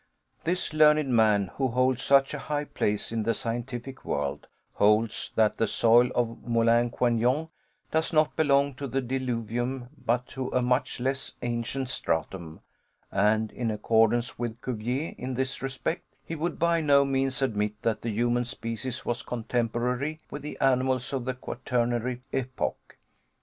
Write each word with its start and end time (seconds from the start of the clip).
This 0.45 0.73
learned 0.73 1.09
man, 1.09 1.51
who 1.57 1.67
holds 1.67 2.01
such 2.01 2.33
a 2.33 2.39
high 2.39 2.63
place 2.65 3.11
in 3.11 3.21
the 3.21 3.35
scientific 3.35 4.03
world, 4.03 4.47
holds 4.73 5.31
that 5.35 5.57
the 5.57 5.67
soil 5.67 6.09
of 6.15 6.41
Moulin 6.41 6.89
Quignon 6.89 7.49
does 7.91 8.11
not 8.11 8.35
belong 8.35 8.73
to 8.73 8.87
the 8.87 8.99
diluvium 9.03 9.89
but 10.03 10.25
to 10.29 10.47
a 10.49 10.61
much 10.63 10.99
less 10.99 11.33
ancient 11.43 11.87
stratum, 11.89 12.61
and, 13.11 13.51
in 13.51 13.69
accordance 13.69 14.39
with 14.39 14.59
Cuvier 14.63 15.13
in 15.19 15.35
this 15.35 15.61
respect, 15.61 16.01
he 16.25 16.33
would 16.35 16.57
by 16.57 16.81
no 16.81 17.05
means 17.05 17.39
admit 17.43 17.79
that 17.83 18.01
the 18.01 18.09
human 18.09 18.43
species 18.45 19.05
was 19.05 19.21
contemporary 19.21 20.19
with 20.31 20.41
the 20.41 20.59
animals 20.59 21.13
of 21.13 21.25
the 21.25 21.35
Quaternary 21.35 22.23
epoch. 22.31 22.97